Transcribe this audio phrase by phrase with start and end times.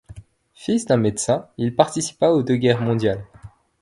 [0.55, 3.23] Fils d'un médecin, il participa aux deux guerres mondiales.